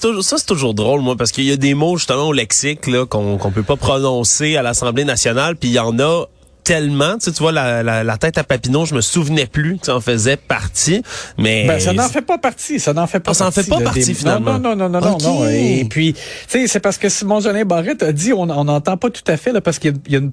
toujours, 0.00 0.24
ça 0.24 0.38
c'est 0.38 0.46
toujours 0.46 0.72
drôle 0.72 1.02
moi 1.02 1.16
parce 1.16 1.32
qu'il 1.32 1.44
y 1.44 1.52
a 1.52 1.56
des 1.56 1.74
mots 1.74 1.98
justement 1.98 2.28
au 2.28 2.32
lexique 2.32 2.86
là 2.86 3.04
qu'on 3.04 3.36
qu'on 3.36 3.50
peut 3.50 3.62
pas 3.62 3.76
prononcer 3.76 4.56
à 4.56 4.62
l'Assemblée 4.62 5.04
nationale 5.04 5.56
puis 5.56 5.68
il 5.68 5.74
y 5.74 5.78
en 5.78 5.98
a 5.98 6.24
tellement. 6.64 7.14
Tu, 7.14 7.26
sais, 7.26 7.32
tu 7.32 7.42
vois, 7.42 7.52
la, 7.52 7.82
la, 7.82 8.04
la, 8.04 8.16
tête 8.18 8.38
à 8.38 8.44
Papineau, 8.44 8.84
je 8.84 8.94
me 8.94 9.00
souvenais 9.00 9.46
plus 9.46 9.78
que 9.78 9.86
ça 9.86 9.96
en 9.96 10.00
faisait 10.00 10.36
partie. 10.36 11.02
Mais 11.38 11.66
ben, 11.66 11.80
ça 11.80 11.92
n'en 11.92 12.08
fait 12.08 12.22
pas 12.22 12.38
partie. 12.38 12.80
Ça 12.80 12.92
n'en 12.92 13.06
fait 13.06 13.20
pas 13.20 13.32
ah, 13.32 13.34
ça 13.34 13.44
partie. 13.44 13.56
Ça 13.56 13.62
fait 13.62 13.70
pas 13.70 13.80
partie, 13.80 14.04
des... 14.04 14.14
finalement. 14.14 14.58
Non, 14.58 14.76
non, 14.76 14.88
non, 14.88 15.00
non, 15.00 15.14
okay. 15.14 15.24
non, 15.24 15.40
non. 15.40 15.48
Et 15.48 15.86
puis, 15.88 16.14
tu 16.14 16.20
sais, 16.48 16.66
c'est 16.66 16.80
parce 16.80 16.98
que 16.98 17.08
Simon 17.08 17.40
Jolin 17.40 17.64
Barrette 17.64 18.02
a 18.02 18.12
dit, 18.12 18.32
on 18.32 18.46
n'entend 18.46 18.96
pas 18.96 19.10
tout 19.10 19.24
à 19.26 19.36
fait, 19.36 19.52
là, 19.52 19.60
parce 19.60 19.78
qu'il 19.78 19.94
y, 20.08 20.12
y, 20.12 20.16
a 20.16 20.18
une 20.18 20.32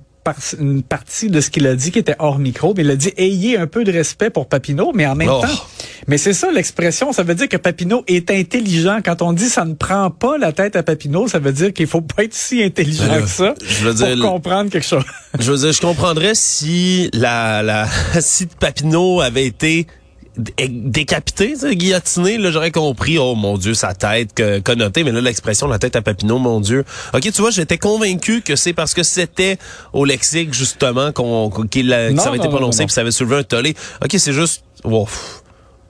une 0.59 0.83
partie 0.83 1.29
de 1.29 1.41
ce 1.41 1.49
qu'il 1.49 1.67
a 1.67 1.75
dit 1.75 1.91
qui 1.91 1.99
était 1.99 2.15
hors 2.19 2.39
micro, 2.39 2.73
mais 2.75 2.83
il 2.83 2.91
a 2.91 2.95
dit 2.95 3.13
ayez 3.17 3.57
un 3.57 3.67
peu 3.67 3.83
de 3.83 3.91
respect 3.91 4.29
pour 4.29 4.47
Papineau, 4.47 4.91
mais 4.93 5.05
en 5.05 5.15
même 5.15 5.29
oh. 5.29 5.41
temps, 5.41 5.65
mais 6.07 6.17
c'est 6.17 6.33
ça 6.33 6.51
l'expression, 6.51 7.11
ça 7.11 7.23
veut 7.23 7.35
dire 7.35 7.49
que 7.49 7.57
Papineau 7.57 8.03
est 8.07 8.31
intelligent. 8.31 8.99
Quand 9.03 9.21
on 9.21 9.33
dit 9.33 9.49
ça 9.49 9.65
ne 9.65 9.73
prend 9.73 10.09
pas 10.09 10.37
la 10.37 10.51
tête 10.51 10.75
à 10.75 10.83
Papineau, 10.83 11.27
ça 11.27 11.39
veut 11.39 11.53
dire 11.53 11.73
qu'il 11.73 11.87
faut 11.87 12.01
pas 12.01 12.23
être 12.23 12.33
si 12.33 12.63
intelligent 12.63 13.07
là, 13.07 13.21
que 13.21 13.27
ça 13.27 13.53
je 13.61 13.85
veux 13.85 13.93
dire, 13.93 14.15
pour 14.19 14.33
comprendre 14.33 14.69
quelque 14.69 14.87
chose. 14.87 15.03
je 15.39 15.51
veux 15.51 15.57
dire, 15.57 15.71
je 15.71 15.81
comprendrais 15.81 16.35
si 16.35 17.09
la, 17.13 17.61
la 17.63 17.87
si 18.19 18.45
Papineau 18.47 19.21
avait 19.21 19.45
été 19.45 19.87
décapité, 20.39 21.53
guillotiné, 21.71 22.37
là, 22.37 22.51
j'aurais 22.51 22.71
compris, 22.71 23.17
oh 23.17 23.35
mon 23.35 23.57
Dieu, 23.57 23.73
sa 23.73 23.93
tête 23.93 24.33
que, 24.33 24.59
connoté, 24.59 25.03
mais 25.03 25.11
là, 25.11 25.21
l'expression, 25.21 25.67
la 25.67 25.79
tête 25.79 25.95
à 25.95 26.01
Papineau, 26.01 26.39
mon 26.39 26.59
Dieu. 26.59 26.85
OK, 27.13 27.21
tu 27.21 27.41
vois, 27.41 27.51
j'étais 27.51 27.77
convaincu 27.77 28.41
que 28.41 28.55
c'est 28.55 28.73
parce 28.73 28.93
que 28.93 29.03
c'était 29.03 29.57
au 29.93 30.05
lexique, 30.05 30.53
justement, 30.53 31.11
qu'on, 31.11 31.49
qu'il, 31.49 31.89
que 31.89 32.21
ça 32.21 32.29
avait 32.29 32.37
été 32.37 32.47
prononcé 32.47 32.85
puis 32.85 32.93
ça 32.93 33.01
avait 33.01 33.11
soulevé 33.11 33.37
un 33.37 33.43
tollé. 33.43 33.75
OK, 34.03 34.15
c'est 34.17 34.33
juste, 34.33 34.63
wow. 34.83 35.07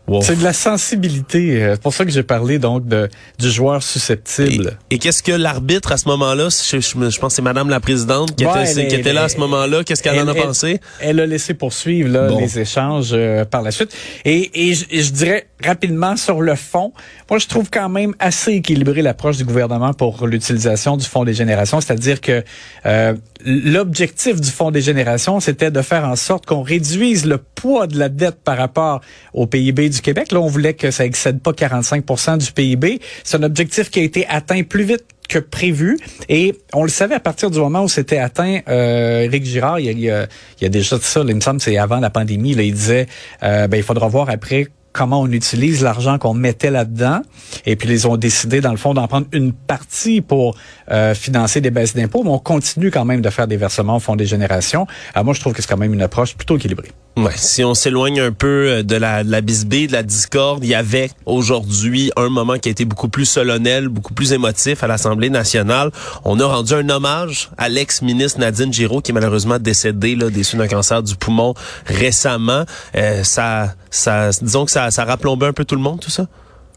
Wow. 0.09 0.21
C'est 0.23 0.37
de 0.37 0.43
la 0.43 0.53
sensibilité. 0.53 1.59
C'est 1.73 1.81
pour 1.81 1.93
ça 1.93 2.03
que 2.03 2.11
j'ai 2.11 2.23
parlé 2.23 2.57
donc 2.57 2.87
de, 2.87 3.07
du 3.37 3.49
joueur 3.49 3.83
susceptible. 3.83 4.77
Et, 4.89 4.95
et 4.95 4.97
qu'est-ce 4.97 5.21
que 5.21 5.31
l'arbitre 5.31 5.91
à 5.91 5.97
ce 5.97 6.07
moment-là, 6.07 6.49
je, 6.49 6.79
je, 6.79 7.09
je, 7.09 7.19
pense 7.19 7.31
que 7.31 7.35
c'est 7.35 7.41
Madame 7.41 7.69
la 7.69 7.79
présidente 7.79 8.35
qui, 8.35 8.45
ouais, 8.45 8.71
était, 8.71 8.81
elle, 8.81 8.87
qui 8.87 8.95
était 8.95 9.13
là 9.13 9.23
à 9.23 9.29
ce 9.29 9.37
moment-là, 9.37 9.83
qu'est-ce 9.83 10.01
qu'elle 10.01 10.19
en 10.19 10.27
a 10.27 10.33
pensé? 10.33 10.79
Elle 10.99 11.19
a 11.19 11.25
laissé 11.25 11.53
poursuivre 11.53 12.09
là, 12.09 12.27
bon. 12.27 12.39
les 12.39 12.59
échanges 12.59 13.11
euh, 13.13 13.45
par 13.45 13.61
la 13.61 13.71
suite. 13.71 13.95
Et, 14.25 14.69
et, 14.69 14.73
je, 14.73 14.85
et, 14.89 15.03
je, 15.03 15.11
dirais 15.11 15.47
rapidement 15.63 16.15
sur 16.15 16.41
le 16.41 16.55
fond, 16.55 16.91
moi 17.29 17.37
je 17.37 17.47
trouve 17.47 17.69
quand 17.69 17.89
même 17.89 18.15
assez 18.19 18.53
équilibré 18.53 19.01
l'approche 19.01 19.37
du 19.37 19.45
gouvernement 19.45 19.93
pour 19.93 20.25
l'utilisation 20.25 20.97
du 20.97 21.05
Fonds 21.05 21.23
des 21.23 21.33
générations, 21.33 21.81
c'est-à-dire 21.81 22.21
que 22.21 22.43
euh, 22.85 23.13
l'objectif 23.45 24.39
du 24.39 24.49
Fonds 24.49 24.71
des 24.71 24.81
générations, 24.81 25.39
c'était 25.39 25.71
de 25.71 25.81
faire 25.81 26.05
en 26.05 26.15
sorte 26.15 26.45
qu'on 26.45 26.61
réduise 26.61 27.25
le 27.25 27.37
poids 27.37 27.87
de 27.87 27.97
la 27.97 28.09
dette 28.09 28.41
par 28.43 28.57
rapport 28.57 29.01
au 29.33 29.47
PIB 29.47 29.89
du 29.89 29.98
Québec. 30.01 30.31
Là, 30.31 30.39
on 30.39 30.47
voulait 30.47 30.73
que 30.73 30.91
ça 30.91 31.05
excède 31.05 31.41
pas 31.41 31.53
45 31.53 32.37
du 32.37 32.51
PIB. 32.51 32.99
C'est 33.23 33.37
un 33.37 33.43
objectif 33.43 33.89
qui 33.89 33.99
a 33.99 34.03
été 34.03 34.25
atteint 34.27 34.63
plus 34.63 34.83
vite 34.83 35.05
que 35.29 35.39
prévu. 35.39 35.97
Et 36.27 36.55
on 36.73 36.83
le 36.83 36.89
savait 36.89 37.15
à 37.15 37.19
partir 37.21 37.49
du 37.49 37.59
moment 37.59 37.83
où 37.83 37.87
c'était 37.87 38.17
atteint. 38.17 38.59
Euh, 38.67 39.29
Girard, 39.31 39.79
il 39.79 39.85
y, 39.85 40.09
a, 40.09 40.27
il, 40.61 40.63
y 40.63 40.65
a, 40.65 40.69
déjà 40.69 40.99
ça, 40.99 41.23
là, 41.23 41.29
il 41.29 41.35
me 41.35 41.41
semble, 41.41 41.61
c'est 41.61 41.77
avant 41.77 41.99
la 41.99 42.09
pandémie. 42.09 42.55
Là, 42.55 42.63
il 42.63 42.73
disait, 42.73 43.05
euh, 43.43 43.67
ben, 43.67 43.77
il 43.77 43.83
faudra 43.83 44.07
voir 44.07 44.29
après 44.29 44.67
comment 44.91 45.21
on 45.21 45.31
utilise 45.31 45.83
l'argent 45.83 46.17
qu'on 46.17 46.33
mettait 46.33 46.71
là-dedans. 46.71 47.21
Et 47.65 47.75
puis, 47.75 47.87
ils 47.89 48.07
ont 48.07 48.17
décidé, 48.17 48.59
dans 48.59 48.71
le 48.71 48.77
fond, 48.77 48.93
d'en 48.93 49.07
prendre 49.07 49.27
une 49.31 49.53
partie 49.53 50.19
pour 50.19 50.57
euh, 50.91 51.13
financer 51.13 51.61
des 51.61 51.69
baisses 51.69 51.95
d'impôts, 51.95 52.23
mais 52.23 52.31
on 52.31 52.39
continue 52.39 52.89
quand 52.89 53.05
même 53.05 53.21
de 53.21 53.29
faire 53.29 53.47
des 53.47 53.57
versements 53.57 53.97
au 53.97 53.99
Fonds 53.99 54.15
des 54.15 54.25
générations. 54.25 54.87
Moi, 55.23 55.33
je 55.35 55.39
trouve 55.39 55.53
que 55.53 55.61
c'est 55.61 55.69
quand 55.69 55.77
même 55.77 55.93
une 55.93 56.01
approche 56.01 56.35
plutôt 56.35 56.57
équilibrée. 56.57 56.89
Si 57.35 57.63
on 57.63 57.73
s'éloigne 57.73 58.19
un 58.19 58.31
peu 58.31 58.83
de 58.83 58.95
la, 58.95 59.23
de 59.23 59.31
la 59.31 59.41
bisbée, 59.41 59.87
de 59.87 59.93
la 59.93 60.03
discorde, 60.03 60.63
il 60.63 60.69
y 60.69 60.75
avait 60.75 61.09
aujourd'hui 61.25 62.11
un 62.17 62.29
moment 62.29 62.57
qui 62.57 62.69
a 62.69 62.71
été 62.71 62.85
beaucoup 62.85 63.09
plus 63.09 63.25
solennel, 63.25 63.87
beaucoup 63.87 64.13
plus 64.13 64.33
émotif 64.33 64.83
à 64.83 64.87
l'Assemblée 64.87 65.29
nationale. 65.29 65.91
On 66.25 66.39
a 66.39 66.45
rendu 66.45 66.73
un 66.73 66.89
hommage 66.89 67.49
à 67.57 67.69
l'ex-ministre 67.69 68.39
Nadine 68.39 68.73
Giraud, 68.73 69.01
qui 69.01 69.11
est 69.11 69.13
malheureusement 69.13 69.59
décédée 69.59 70.15
là, 70.15 70.29
des 70.29 70.43
d'un 70.53 70.67
cancer 70.67 71.03
du 71.03 71.15
poumon 71.15 71.53
récemment. 71.85 72.65
Euh, 72.95 73.23
ça, 73.23 73.75
ça, 73.89 74.31
disons 74.41 74.65
que 74.65 74.71
ça, 74.71 74.91
ça 74.91 75.05
rapplombait 75.05 75.47
un 75.47 75.53
peu 75.53 75.65
tout 75.65 75.75
le 75.75 75.81
monde, 75.81 75.99
tout 75.99 76.09
ça? 76.09 76.27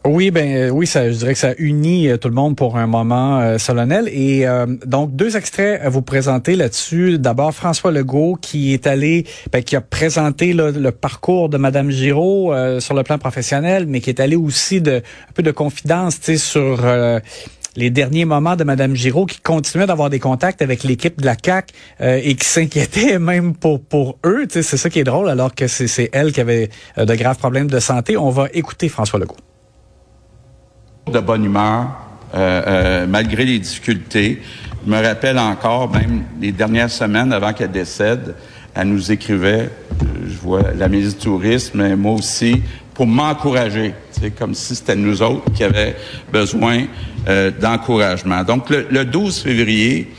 Oui, 0.05 0.31
ben 0.31 0.69
oui, 0.69 0.85
ça, 0.85 1.09
je 1.09 1.17
dirais 1.17 1.33
que 1.33 1.39
ça 1.39 1.53
unit 1.57 2.09
tout 2.19 2.27
le 2.27 2.33
monde 2.33 2.57
pour 2.57 2.77
un 2.77 2.87
moment 2.87 3.39
euh, 3.39 3.57
solennel. 3.57 4.09
Et 4.11 4.45
euh, 4.45 4.65
donc 4.85 5.15
deux 5.15 5.37
extraits 5.37 5.81
à 5.81 5.87
vous 5.87 6.01
présenter 6.01 6.57
là-dessus. 6.57 7.17
D'abord 7.19 7.53
François 7.53 7.91
Legault 7.91 8.37
qui 8.41 8.73
est 8.73 8.85
allé, 8.85 9.25
ben, 9.51 9.63
qui 9.63 9.77
a 9.77 9.81
présenté 9.81 10.51
le 10.53 10.91
parcours 10.91 11.47
de 11.47 11.57
Madame 11.57 11.89
Giraud 11.89 12.51
euh, 12.51 12.81
sur 12.81 12.95
le 12.95 13.03
plan 13.03 13.17
professionnel, 13.17 13.85
mais 13.87 14.01
qui 14.01 14.09
est 14.09 14.19
allé 14.19 14.35
aussi 14.35 14.81
de 14.81 14.97
un 14.97 15.31
peu 15.33 15.41
de 15.41 15.51
confidence, 15.51 16.19
tu 16.19 16.33
sais, 16.33 16.37
sur 16.37 16.83
euh, 16.83 17.19
les 17.75 17.89
derniers 17.89 18.25
moments 18.25 18.55
de 18.55 18.63
Madame 18.63 18.95
Giraud 18.95 19.25
qui 19.25 19.39
continuait 19.39 19.87
d'avoir 19.87 20.09
des 20.09 20.19
contacts 20.19 20.61
avec 20.61 20.83
l'équipe 20.83 21.19
de 21.19 21.25
la 21.25 21.35
CAC 21.35 21.71
euh, 22.01 22.19
et 22.21 22.35
qui 22.35 22.45
s'inquiétait 22.45 23.19
même 23.19 23.55
pour 23.55 23.81
pour 23.81 24.17
eux. 24.25 24.45
C'est 24.49 24.63
ça 24.63 24.89
qui 24.89 24.99
est 24.99 25.03
drôle, 25.03 25.29
alors 25.29 25.53
que 25.55 25.67
c'est 25.67 26.09
elle 26.13 26.31
qui 26.31 26.41
avait 26.41 26.69
euh, 26.97 27.05
de 27.05 27.15
graves 27.15 27.37
problèmes 27.37 27.69
de 27.69 27.79
santé. 27.79 28.17
On 28.17 28.29
va 28.29 28.47
écouter 28.53 28.89
François 28.89 29.19
Legault 29.19 29.37
de 31.11 31.19
bonne 31.19 31.43
humeur, 31.45 31.87
euh, 32.33 32.61
euh, 32.67 33.07
malgré 33.07 33.45
les 33.45 33.59
difficultés. 33.59 34.41
Me 34.85 35.01
rappelle 35.01 35.37
encore, 35.37 35.91
même 35.91 36.23
les 36.41 36.51
dernières 36.51 36.89
semaines 36.89 37.31
avant 37.33 37.53
qu'elle 37.53 37.71
décède, 37.71 38.35
elle 38.75 38.87
nous 38.87 39.11
écrivait, 39.11 39.69
je 40.27 40.37
vois 40.37 40.63
la 40.77 40.87
ministre 40.87 41.19
du 41.19 41.25
Tourisme, 41.25 41.81
mais 41.81 41.95
moi 41.95 42.13
aussi, 42.13 42.61
pour 42.93 43.05
m'encourager. 43.07 43.93
C'est 44.11 44.31
comme 44.31 44.53
si 44.53 44.75
c'était 44.75 44.95
nous 44.95 45.21
autres 45.21 45.51
qui 45.53 45.63
avions 45.63 45.93
besoin 46.31 46.83
euh, 47.27 47.51
d'encouragement. 47.51 48.43
Donc, 48.43 48.69
le, 48.69 48.87
le 48.89 49.05
12 49.05 49.41
février, 49.41 50.11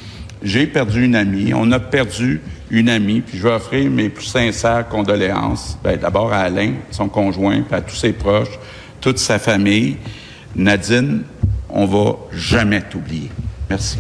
j'ai 0.43 0.67
perdu 0.67 1.05
une 1.05 1.17
amie. 1.17 1.53
On 1.55 1.71
a 1.73 1.81
perdu 1.81 2.41
une 2.71 2.89
amie. 2.89 3.21
Puis 3.21 3.39
je 3.39 3.43
vais 3.45 3.55
offrir 3.55 3.91
mes 3.91 4.09
plus 4.09 4.27
sincères 4.27 4.89
condoléances. 4.89 5.79
Ben, 5.83 5.99
d'abord 5.99 6.33
à 6.33 6.41
Alain, 6.41 6.75
son 6.91 7.09
conjoint, 7.09 7.63
puis 7.63 7.75
à 7.75 7.81
tous 7.81 7.97
ses 7.97 8.13
proches, 8.13 8.59
toute 9.01 9.19
sa 9.19 9.39
famille. 9.39 9.97
Nadine, 10.57 11.23
on 11.69 11.87
va 11.87 12.17
jamais 12.33 12.83
t'oublier. 12.83 13.31
Merci. 13.69 13.99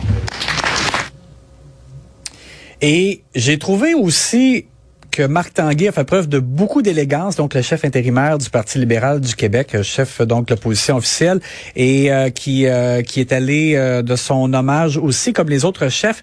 Et 2.80 3.22
j'ai 3.34 3.58
trouvé 3.58 3.94
aussi 3.94 4.66
que 5.14 5.22
Marc 5.22 5.54
Tanguay 5.54 5.88
a 5.88 5.92
fait 5.92 6.04
preuve 6.04 6.28
de 6.28 6.40
beaucoup 6.40 6.82
d'élégance, 6.82 7.36
donc 7.36 7.54
le 7.54 7.62
chef 7.62 7.84
intérimaire 7.84 8.36
du 8.36 8.50
Parti 8.50 8.78
libéral 8.78 9.20
du 9.20 9.36
Québec, 9.36 9.80
chef 9.82 10.20
donc 10.20 10.48
de 10.48 10.54
l'opposition 10.54 10.96
officielle, 10.96 11.40
et 11.76 12.12
euh, 12.12 12.30
qui 12.30 12.66
euh, 12.66 13.02
qui 13.02 13.20
est 13.20 13.32
allé 13.32 13.74
euh, 13.76 14.02
de 14.02 14.16
son 14.16 14.52
hommage 14.52 14.96
aussi 14.96 15.32
comme 15.32 15.48
les 15.48 15.64
autres 15.64 15.88
chefs. 15.88 16.22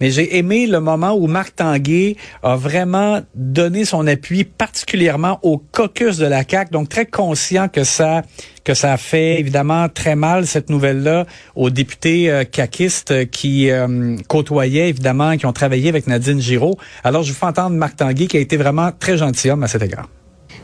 Mais 0.00 0.10
j'ai 0.10 0.38
aimé 0.38 0.66
le 0.66 0.80
moment 0.80 1.12
où 1.12 1.26
Marc 1.26 1.56
Tanguay 1.56 2.16
a 2.42 2.56
vraiment 2.56 3.20
donné 3.34 3.84
son 3.84 4.06
appui 4.06 4.44
particulièrement 4.44 5.38
au 5.42 5.58
caucus 5.58 6.16
de 6.16 6.26
la 6.26 6.42
CAQ, 6.48 6.70
donc 6.70 6.88
très 6.88 7.06
conscient 7.06 7.68
que 7.68 7.84
ça 7.84 8.22
que 8.64 8.74
ça 8.74 8.96
fait 8.98 9.40
évidemment 9.40 9.88
très 9.88 10.16
mal 10.16 10.46
cette 10.46 10.68
nouvelle-là 10.68 11.26
aux 11.56 11.70
députés 11.70 12.30
euh, 12.30 12.44
caquistes 12.44 13.30
qui 13.30 13.70
euh, 13.70 14.16
côtoyaient 14.28 14.88
évidemment, 14.88 15.36
qui 15.36 15.46
ont 15.46 15.52
travaillé 15.52 15.88
avec 15.88 16.06
Nadine 16.06 16.40
Giraud. 16.40 16.76
Alors 17.02 17.22
je 17.22 17.32
vous 17.32 17.38
fais 17.38 17.46
entendre 17.46 17.76
Marc 17.76 17.96
Tanguay 17.96 18.26
qui 18.26 18.36
a 18.36 18.40
été 18.40 18.56
vraiment 18.56 18.90
très 18.92 19.16
gentilhomme 19.16 19.62
à 19.62 19.68
cet 19.68 19.82
égard. 19.82 20.08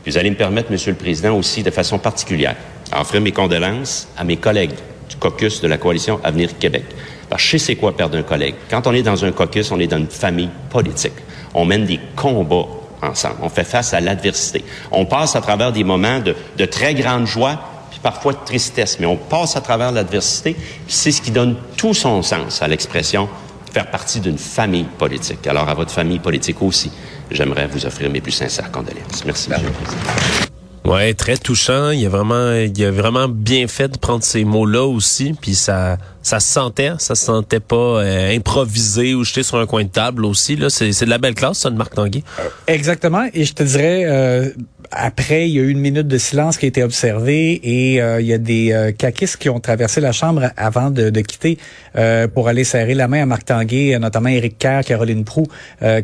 Vous 0.05 0.17
allez 0.17 0.29
me 0.29 0.35
permettre, 0.35 0.71
Monsieur 0.71 0.91
le 0.91 0.97
Président, 0.97 1.37
aussi 1.37 1.63
de 1.63 1.71
façon 1.71 1.99
particulière, 1.99 2.55
à 2.91 3.01
offrir 3.01 3.19
mes 3.19 3.31
condoléances 3.31 4.07
à 4.15 4.23
mes 4.23 4.37
collègues 4.37 4.75
du 5.09 5.15
caucus 5.17 5.61
de 5.61 5.67
la 5.67 5.77
coalition 5.77 6.19
Avenir 6.23 6.57
Québec. 6.57 6.83
Parce 7.29 7.41
que 7.43 7.47
je 7.47 7.51
sais 7.57 7.65
c'est 7.65 7.75
quoi 7.75 7.95
perdre 7.95 8.17
un 8.17 8.23
collègue. 8.23 8.55
Quand 8.69 8.87
on 8.87 8.93
est 8.93 9.01
dans 9.01 9.25
un 9.25 9.31
caucus, 9.31 9.71
on 9.71 9.79
est 9.79 9.87
dans 9.87 9.97
une 9.97 10.07
famille 10.07 10.49
politique. 10.69 11.13
On 11.53 11.65
mène 11.65 11.85
des 11.85 11.99
combats 12.15 12.67
ensemble. 13.01 13.35
On 13.41 13.49
fait 13.49 13.63
face 13.63 13.93
à 13.93 13.99
l'adversité. 13.99 14.63
On 14.91 15.05
passe 15.05 15.35
à 15.35 15.41
travers 15.41 15.71
des 15.71 15.83
moments 15.83 16.19
de, 16.19 16.35
de 16.57 16.65
très 16.65 16.93
grande 16.93 17.27
joie, 17.27 17.59
puis 17.91 17.99
parfois 18.01 18.33
de 18.33 18.39
tristesse, 18.45 18.97
mais 18.99 19.05
on 19.05 19.17
passe 19.17 19.55
à 19.55 19.61
travers 19.61 19.91
l'adversité. 19.91 20.55
C'est 20.87 21.11
ce 21.11 21.21
qui 21.21 21.31
donne 21.31 21.55
tout 21.75 21.93
son 21.93 22.21
sens 22.21 22.61
à 22.61 22.67
l'expression 22.67 23.27
faire 23.71 23.91
partie 23.91 24.19
d'une 24.19 24.37
famille 24.37 24.85
politique. 24.97 25.45
Alors 25.45 25.69
à 25.69 25.73
votre 25.73 25.91
famille 25.91 26.19
politique 26.19 26.61
aussi, 26.61 26.91
j'aimerais 27.29 27.67
vous 27.67 27.85
offrir 27.85 28.09
mes 28.09 28.21
plus 28.21 28.31
sincères 28.31 28.71
condoléances. 28.71 29.23
Merci, 29.25 29.49
Monsieur 29.49 29.67
le 29.67 29.73
Président. 29.73 30.56
Ouais, 30.87 31.13
très 31.13 31.35
touchant. 31.35 31.91
Il 31.91 32.05
a 32.05 32.09
vraiment, 32.09 32.53
il 32.53 32.85
a 32.85 32.91
vraiment 32.91 33.27
bien 33.27 33.67
fait 33.67 33.89
de 33.89 33.97
prendre 33.97 34.23
ces 34.23 34.45
mots-là 34.45 34.85
aussi. 34.85 35.35
Puis 35.39 35.53
ça, 35.53 35.97
ça 36.21 36.39
se 36.39 36.49
sentait, 36.49 36.91
ça 36.97 37.13
se 37.13 37.25
sentait 37.25 37.59
pas 37.59 37.75
euh, 37.75 38.33
improvisé 38.33 39.13
ou 39.13 39.25
jeté 39.25 39.43
sur 39.43 39.57
un 39.57 39.65
coin 39.65 39.83
de 39.83 39.89
table 39.89 40.23
aussi. 40.23 40.55
Là, 40.55 40.69
c'est, 40.69 40.89
de 40.89 41.09
la 41.09 41.17
belle 41.17 41.35
classe, 41.35 41.59
ça, 41.59 41.69
de 41.69 41.75
Marc 41.75 41.93
Tanguay. 41.93 42.23
Exactement. 42.67 43.27
Et 43.33 43.43
je 43.43 43.53
te 43.53 43.63
dirais, 43.63 44.05
euh, 44.05 44.49
après, 44.91 45.49
il 45.49 45.55
y 45.55 45.59
a 45.59 45.63
eu 45.63 45.69
une 45.69 45.79
minute 45.79 46.07
de 46.07 46.17
silence 46.17 46.57
qui 46.57 46.65
a 46.65 46.67
été 46.67 46.83
observée 46.83 47.59
et 47.63 48.01
euh, 48.01 48.21
il 48.21 48.27
y 48.27 48.33
a 48.33 48.37
des 48.37 48.71
euh, 48.71 48.91
caquistes 48.91 49.37
qui 49.37 49.49
ont 49.49 49.59
traversé 49.59 50.01
la 50.01 50.11
chambre 50.11 50.49
avant 50.55 50.91
de, 50.91 51.09
de 51.09 51.21
quitter 51.21 51.57
euh, 51.95 52.27
pour 52.27 52.47
aller 52.47 52.63
serrer 52.63 52.93
la 52.93 53.07
main 53.07 53.23
à 53.23 53.25
Marc 53.25 53.45
Tanguay, 53.45 53.97
notamment 53.99 54.29
Éric 54.29 54.57
Kerr, 54.57 54.81
Caroline 54.85 55.23
Prou, 55.23 55.47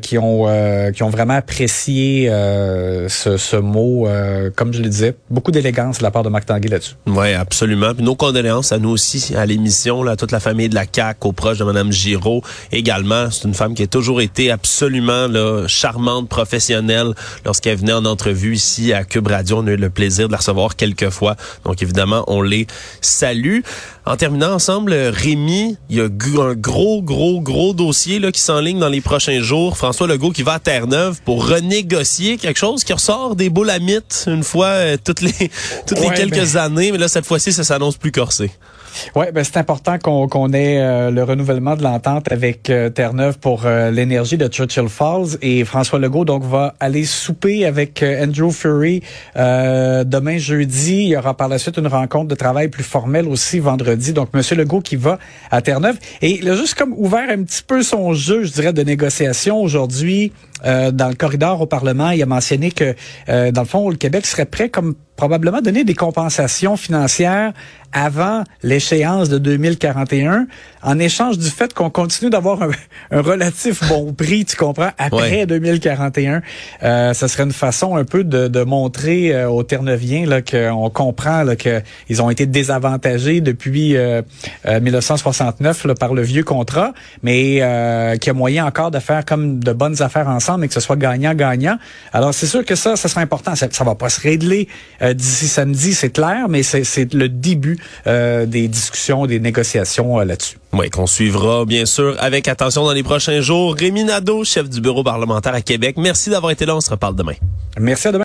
qui 0.01 0.17
ont 0.17 0.47
qui 0.93 1.03
ont 1.03 1.09
vraiment 1.09 1.35
apprécié 1.35 2.27
ce, 2.27 3.37
ce, 3.37 3.55
mot, 3.55 4.07
comme 4.55 4.73
je 4.73 4.81
le 4.81 4.89
disais, 4.89 5.15
beaucoup 5.29 5.51
d'élégance 5.51 5.99
de 5.99 6.03
la 6.03 6.11
part 6.11 6.23
de 6.23 6.29
Marc 6.29 6.45
Tanguay 6.45 6.69
là-dessus. 6.69 6.95
Oui, 7.07 7.33
absolument. 7.33 7.93
Puis 7.93 8.03
nos 8.03 8.15
condoléances 8.15 8.71
à 8.71 8.79
nous 8.79 8.89
aussi, 8.89 9.35
à 9.35 9.45
l'émission, 9.45 10.03
là, 10.03 10.15
toute 10.15 10.31
la 10.31 10.39
famille 10.39 10.69
de 10.69 10.75
la 10.75 10.85
CAQ, 10.91 11.27
aux 11.27 11.31
proches 11.31 11.59
de 11.59 11.63
Mme 11.63 11.91
Giraud 11.91 12.41
également. 12.71 13.29
C'est 13.31 13.47
une 13.47 13.53
femme 13.53 13.73
qui 13.73 13.83
a 13.83 13.87
toujours 13.87 14.21
été 14.21 14.51
absolument 14.51 15.27
là, 15.27 15.67
charmante, 15.67 16.29
professionnelle. 16.29 17.13
Lorsqu'elle 17.45 17.77
venait 17.77 17.93
en 17.93 18.05
entrevue 18.05 18.55
ici 18.55 18.72
à 18.93 19.03
Cube 19.03 19.27
Radio, 19.27 19.59
on 19.59 19.67
a 19.67 19.71
eu 19.71 19.75
le 19.77 19.89
plaisir 19.89 20.27
de 20.27 20.31
la 20.31 20.39
recevoir 20.39 20.75
quelques 20.75 21.09
fois. 21.09 21.35
Donc 21.65 21.81
évidemment, 21.81 22.23
on 22.27 22.41
les 22.41 22.67
salue. 23.01 23.59
En 24.05 24.17
terminant 24.17 24.53
ensemble, 24.53 24.93
Rémi, 24.93 25.77
il 25.89 25.97
y 25.97 26.01
a 26.01 26.05
un 26.05 26.53
gros, 26.55 27.01
gros, 27.01 27.39
gros 27.39 27.73
dossier 27.73 28.19
là, 28.19 28.31
qui 28.31 28.41
s'enligne 28.41 28.79
dans 28.79 28.89
les 28.89 29.01
prochains 29.01 29.41
jours. 29.41 29.77
François 29.77 30.07
Legault 30.07 30.31
qui 30.31 30.43
va 30.43 30.53
à 30.53 30.59
Terre-Neuve 30.59 31.21
pour 31.23 31.47
renégocier 31.47 32.37
quelque 32.37 32.57
chose 32.57 32.83
qui 32.83 32.93
ressort 32.93 33.35
des 33.35 33.49
boules 33.49 33.69
à 33.69 33.77
une 34.27 34.43
fois 34.43 34.67
euh, 34.67 34.97
toutes 35.03 35.21
les 35.21 35.33
toutes 35.87 35.99
les 35.99 36.09
quelques 36.09 36.53
ben. 36.53 36.57
années. 36.57 36.91
Mais 36.91 36.97
là, 36.97 37.07
cette 37.07 37.25
fois-ci, 37.25 37.53
ça 37.53 37.63
s'annonce 37.63 37.97
plus 37.97 38.11
corsé. 38.11 38.51
Oui, 39.15 39.25
ben 39.33 39.43
c'est 39.43 39.57
important 39.57 39.97
qu'on 39.99 40.53
ait 40.53 40.79
euh, 40.79 41.11
le 41.11 41.23
renouvellement 41.23 41.75
de 41.75 41.83
l'entente 41.83 42.31
avec 42.31 42.69
euh, 42.69 42.89
Terre-Neuve 42.89 43.39
pour 43.39 43.65
euh, 43.65 43.91
l'énergie 43.91 44.37
de 44.37 44.47
Churchill 44.47 44.87
Falls 44.87 45.37
et 45.41 45.63
François 45.65 45.99
Legault 45.99 46.25
donc 46.25 46.43
va 46.43 46.75
aller 46.79 47.05
souper 47.05 47.65
avec 47.65 48.03
Andrew 48.03 48.51
Fury 48.51 49.01
demain 49.35 50.37
jeudi. 50.37 51.03
Il 51.03 51.07
y 51.09 51.17
aura 51.17 51.35
par 51.35 51.47
la 51.47 51.57
suite 51.57 51.77
une 51.77 51.87
rencontre 51.87 52.27
de 52.27 52.35
travail 52.35 52.67
plus 52.67 52.83
formelle 52.83 53.27
aussi 53.27 53.59
vendredi. 53.59 54.13
Donc 54.13 54.33
Monsieur 54.33 54.55
Legault 54.55 54.81
qui 54.81 54.95
va 54.95 55.19
à 55.51 55.61
Terre-Neuve 55.61 55.97
et 56.21 56.39
il 56.39 56.49
a 56.49 56.55
juste 56.55 56.75
comme 56.75 56.93
ouvert 56.93 57.29
un 57.29 57.43
petit 57.43 57.63
peu 57.65 57.83
son 57.83 58.13
jeu, 58.13 58.43
je 58.43 58.51
dirais, 58.51 58.73
de 58.73 58.83
négociation 58.83 59.61
aujourd'hui. 59.61 60.31
dans 60.63 61.09
le 61.09 61.15
corridor 61.15 61.61
au 61.61 61.65
Parlement, 61.65 62.11
il 62.11 62.21
a 62.21 62.25
mentionné 62.25 62.71
que, 62.71 62.95
dans 63.27 63.61
le 63.61 63.67
fond, 63.67 63.89
le 63.89 63.97
Québec 63.97 64.25
serait 64.25 64.45
prêt 64.45 64.69
comme 64.69 64.95
probablement 65.23 65.61
donner 65.61 65.85
des 65.85 65.93
compensations 65.93 66.75
financières 66.75 67.53
avant 67.93 68.43
l'échéance 68.63 69.29
de 69.29 69.37
2041, 69.37 70.47
en 70.81 70.99
échange 70.99 71.37
du 71.37 71.49
fait 71.49 71.73
qu'on 71.73 71.89
continue 71.89 72.29
d'avoir 72.29 72.63
un, 72.63 73.21
relatif 73.21 73.87
bon 73.87 74.13
prix, 74.13 74.45
tu 74.45 74.57
comprends, 74.57 74.89
après 74.97 75.45
2041. 75.45 76.41
Euh, 76.81 77.13
ça 77.13 77.27
serait 77.27 77.43
une 77.43 77.53
façon 77.53 77.95
un 77.95 78.03
peu 78.03 78.23
de, 78.23 78.47
de 78.47 78.63
montrer 78.63 79.33
euh, 79.33 79.49
aux 79.49 79.63
Terre-Neuviens 79.63 80.25
là 80.25 80.41
qu'on 80.41 80.89
comprend 80.89 81.43
là, 81.43 81.55
qu'ils 81.55 82.21
ont 82.21 82.29
été 82.29 82.45
désavantagés 82.45 83.41
depuis 83.41 83.95
euh, 83.95 84.21
1969 84.65 85.85
euh, 85.85 85.87
là, 85.89 85.95
par 85.95 86.13
le 86.13 86.21
vieux 86.21 86.43
contrat, 86.43 86.93
mais 87.21 87.59
euh, 87.61 88.15
qu'il 88.17 88.27
y 88.27 88.31
a 88.31 88.33
moyen 88.33 88.65
encore 88.65 88.91
de 88.91 88.99
faire 88.99 89.23
comme 89.23 89.59
de 89.59 89.71
bonnes 89.71 90.01
affaires 90.01 90.27
ensemble 90.27 90.65
et 90.65 90.67
que 90.67 90.73
ce 90.73 90.79
soit 90.79 90.97
gagnant-gagnant. 90.97 91.77
Alors 92.11 92.33
c'est 92.33 92.47
sûr 92.47 92.65
que 92.65 92.75
ça, 92.75 92.95
ça 92.95 93.07
sera 93.07 93.21
important. 93.21 93.55
Ça, 93.55 93.67
ça 93.69 93.83
va 93.83 93.95
pas 93.95 94.09
se 94.09 94.19
régler 94.19 94.67
d'ici 95.13 95.47
samedi, 95.47 95.93
c'est 95.93 96.09
clair, 96.09 96.47
mais 96.49 96.63
c'est 96.63 97.13
le 97.13 97.29
début 97.29 97.77
euh, 98.07 98.45
des 98.45 98.67
discussions, 98.67 99.25
des 99.25 99.39
négociations 99.39 100.19
euh, 100.19 100.25
là-dessus. 100.25 100.57
Oui, 100.73 100.89
qu'on 100.89 101.07
suivra 101.07 101.65
bien 101.65 101.85
sûr 101.85 102.15
avec 102.19 102.47
attention 102.47 102.83
dans 102.83 102.93
les 102.93 103.03
prochains 103.03 103.41
jours. 103.41 103.75
Rémi 103.75 104.03
Nadeau, 104.03 104.43
chef 104.43 104.69
du 104.69 104.81
bureau 104.81 105.03
parlementaire 105.03 105.53
à 105.53 105.61
Québec, 105.61 105.95
merci 105.97 106.29
d'avoir 106.29 106.51
été 106.51 106.65
là. 106.65 106.75
On 106.75 106.81
se 106.81 106.89
reparle 106.89 107.15
demain. 107.15 107.33
Merci 107.79 108.07
à 108.07 108.11
demain. 108.11 108.21